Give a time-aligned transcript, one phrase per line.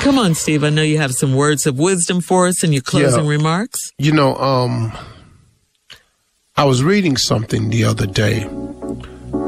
[0.00, 0.64] Come on, Steve.
[0.64, 3.30] I know you have some words of wisdom for us in your closing Yeah.
[3.30, 3.92] remarks.
[3.98, 4.92] You know, um,
[6.56, 8.40] I was reading something the other day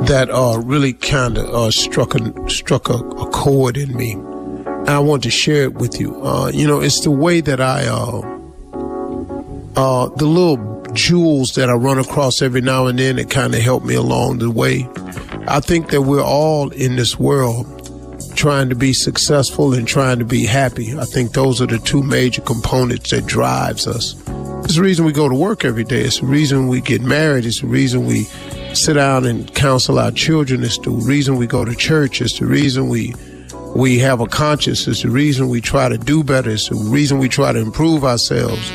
[0.03, 4.91] that uh, really kind of uh, struck a struck a, a chord in me, and
[4.91, 6.23] I want to share it with you.
[6.23, 8.21] Uh, you know, it's the way that I, uh,
[9.77, 13.61] uh, the little jewels that I run across every now and then that kind of
[13.63, 14.87] help me along the way.
[15.49, 17.67] I think that we're all in this world
[18.35, 20.99] trying to be successful and trying to be happy.
[20.99, 24.15] I think those are the two major components that drives us.
[24.65, 26.03] It's the reason we go to work every day.
[26.03, 27.45] It's the reason we get married.
[27.45, 28.25] It's the reason we
[28.75, 30.63] sit down and counsel our children.
[30.63, 32.21] It's the reason we go to church.
[32.21, 33.15] It's the reason we
[33.75, 34.87] we have a conscience.
[34.87, 36.51] It's the reason we try to do better.
[36.51, 38.71] It's the reason we try to improve ourselves.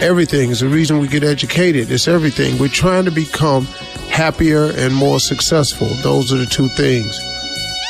[0.00, 1.90] Everything is the reason we get educated.
[1.90, 2.58] It's everything.
[2.58, 3.66] We're trying to become
[4.10, 5.88] happier and more successful.
[6.02, 7.18] Those are the two things.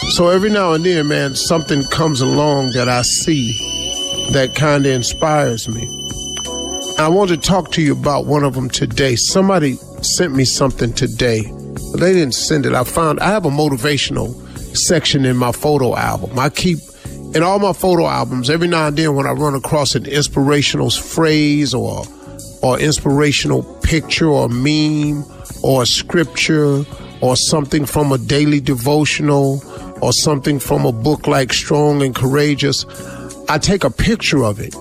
[0.09, 3.53] So every now and then, man, something comes along that I see
[4.33, 5.83] that kind of inspires me.
[6.99, 9.17] I want to talk to you about one of them today.
[9.17, 11.43] Somebody sent me something today,
[11.95, 12.75] they didn't send it.
[12.75, 14.35] I found I have a motivational
[14.77, 16.39] section in my photo album.
[16.39, 16.79] I keep
[17.35, 20.91] in all my photo albums every now and then when I run across an inspirational
[20.91, 22.05] phrase or
[22.63, 25.25] or inspirational picture or meme
[25.63, 26.85] or scripture
[27.21, 29.63] or something from a daily devotional
[30.03, 32.85] or something from a book like Strong and Courageous,
[33.49, 34.75] I take a picture of it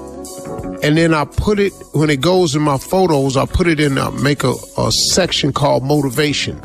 [0.81, 3.35] and then I put it when it goes in my photos.
[3.35, 6.57] I put it in, uh, make a, a section called motivation.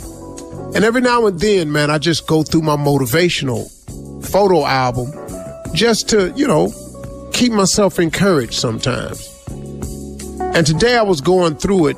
[0.74, 3.68] And every now and then, man, I just go through my motivational
[4.24, 5.12] photo album
[5.74, 6.72] just to, you know,
[7.32, 9.28] keep myself encouraged sometimes.
[9.50, 11.96] And today I was going through it,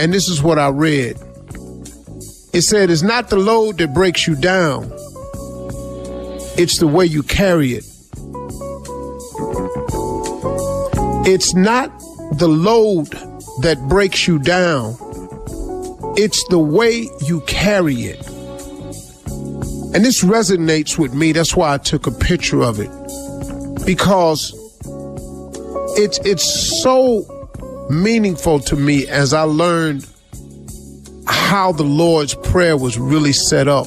[0.00, 1.16] and this is what I read.
[2.52, 4.92] It said, It's not the load that breaks you down,
[6.58, 7.86] it's the way you carry it.
[11.24, 11.90] It's not
[12.38, 13.06] the load
[13.62, 14.96] that breaks you down,
[16.18, 18.26] it's the way you carry it.
[19.94, 21.32] And this resonates with me.
[21.32, 22.90] That's why I took a picture of it.
[23.86, 24.52] Because
[25.98, 27.26] it's it's so
[27.88, 30.06] meaningful to me as I learned
[31.52, 33.86] how the Lord's Prayer was really set up.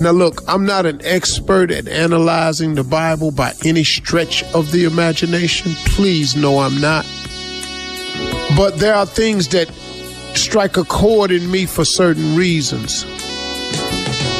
[0.00, 4.82] Now, look, I'm not an expert at analyzing the Bible by any stretch of the
[4.82, 5.70] imagination.
[5.94, 7.06] Please know I'm not.
[8.56, 9.68] But there are things that
[10.34, 13.04] strike a chord in me for certain reasons.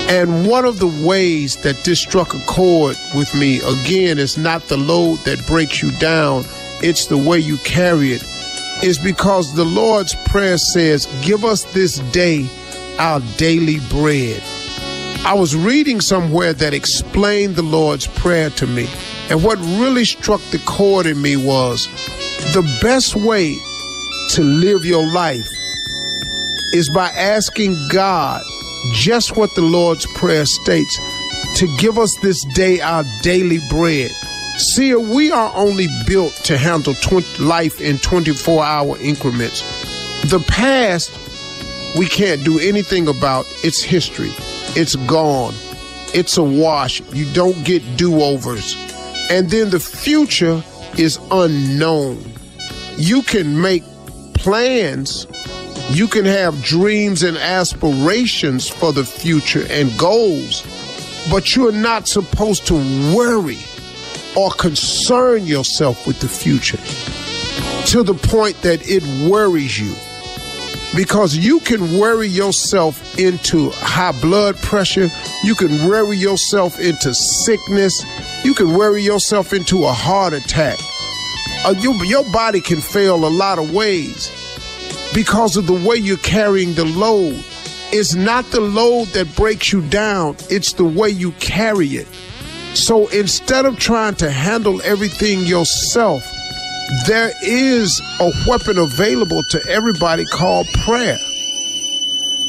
[0.09, 4.63] And one of the ways that this struck a chord with me, again, is not
[4.65, 6.43] the load that breaks you down,
[6.83, 8.25] it's the way you carry it,
[8.83, 12.49] is because the Lord's Prayer says, Give us this day
[12.99, 14.43] our daily bread.
[15.25, 18.89] I was reading somewhere that explained the Lord's Prayer to me.
[19.31, 21.87] And what really struck the chord in me was
[22.55, 23.57] the best way
[24.31, 25.47] to live your life
[26.73, 28.43] is by asking God
[28.93, 30.99] just what the Lord's Prayer states
[31.57, 34.11] to give us this day our daily bread.
[34.59, 39.63] See, we are only built to handle 20, life in 24 hour increments.
[40.29, 41.13] The past,
[41.97, 43.47] we can't do anything about.
[43.63, 44.33] It's history,
[44.75, 45.55] it's gone,
[46.13, 47.01] it's a wash.
[47.13, 48.77] You don't get do overs.
[49.31, 50.63] And then the future
[50.97, 52.21] is unknown.
[52.97, 53.85] You can make
[54.35, 55.27] plans
[55.91, 60.63] you can have dreams and aspirations for the future and goals,
[61.31, 62.75] but you're not supposed to
[63.17, 63.57] worry
[64.37, 66.79] or concern yourself with the future
[67.87, 69.95] to the point that it worries you.
[70.97, 75.09] because you can worry yourself into high blood pressure.
[75.45, 78.05] You can worry yourself into sickness.
[78.45, 80.79] You can worry yourself into a heart attack.
[81.65, 84.31] Uh, you, your body can fail a lot of ways
[85.15, 87.45] because of the way you're carrying the load.
[87.91, 92.09] It's not the load that breaks you down, it's the way you carry it.
[92.75, 96.23] So instead of trying to handle everything yourself,
[97.07, 101.19] there is a weapon available to everybody called prayer.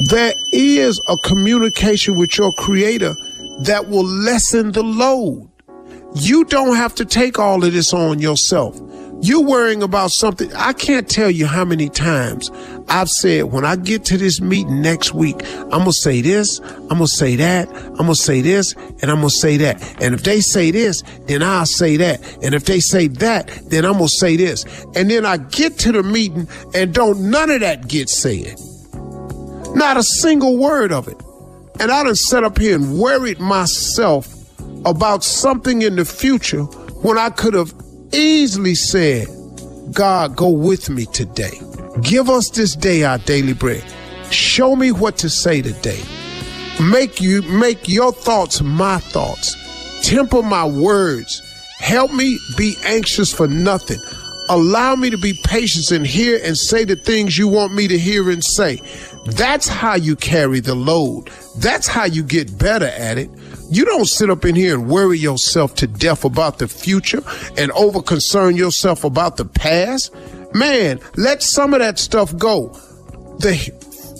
[0.08, 3.14] There is a communication with your creator
[3.60, 5.50] that will lessen the load.
[6.14, 8.80] You don't have to take all of this on yourself.
[9.22, 10.50] You're worrying about something.
[10.54, 12.50] I can't tell you how many times
[12.88, 16.58] I've said, when I get to this meeting next week, I'm going to say this,
[16.60, 19.58] I'm going to say that, I'm going to say this, and I'm going to say
[19.58, 20.02] that.
[20.02, 22.22] And if they say this, then I'll say that.
[22.42, 24.64] And if they say that, then I'm going to say this.
[24.94, 28.58] And then I get to the meeting and don't none of that get said.
[29.74, 31.20] Not a single word of it.
[31.78, 34.34] And I done sat up here and worried myself
[34.86, 36.62] about something in the future
[37.02, 37.72] when I could have
[38.12, 39.28] easily said,
[39.92, 41.60] God, go with me today.
[42.02, 43.84] Give us this day our daily bread.
[44.30, 46.00] Show me what to say today.
[46.80, 49.56] Make you make your thoughts my thoughts.
[50.02, 51.42] Temper my words.
[51.78, 53.98] Help me be anxious for nothing.
[54.48, 57.98] Allow me to be patient and hear and say the things you want me to
[57.98, 58.80] hear and say.
[59.26, 61.30] That's how you carry the load.
[61.58, 63.30] That's how you get better at it.
[63.70, 67.22] You don't sit up in here and worry yourself to death about the future
[67.56, 70.14] and over concern yourself about the past.
[70.54, 72.68] Man, let some of that stuff go.
[73.38, 73.70] The,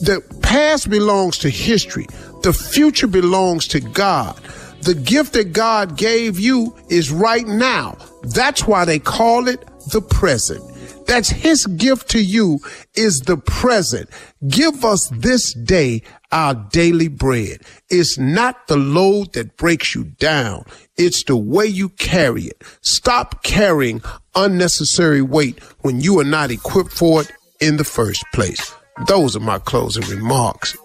[0.02, 2.06] the past belongs to history.
[2.42, 4.36] The future belongs to God.
[4.82, 7.98] The gift that God gave you is right now.
[8.22, 10.62] That's why they call it the present.
[11.06, 12.60] That's his gift to you
[12.94, 14.08] is the present.
[14.48, 16.02] Give us this day
[16.32, 17.60] our daily bread.
[17.90, 20.64] It's not the load that breaks you down.
[20.96, 22.62] It's the way you carry it.
[22.80, 24.02] Stop carrying
[24.34, 28.74] unnecessary weight when you are not equipped for it in the first place.
[29.06, 30.76] Those are my closing remarks.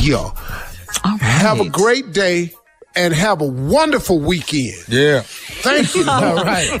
[0.00, 0.30] Yeah.
[1.04, 1.20] Right.
[1.20, 2.52] Have a great day
[2.94, 4.84] and have a wonderful weekend.
[4.88, 5.22] Yeah.
[5.24, 6.04] Thank you.
[6.08, 6.80] All right.